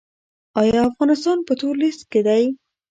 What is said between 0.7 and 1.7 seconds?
افغانستان په